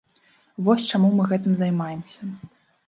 [0.69, 2.21] Вось чаму мы гэтым займаемся.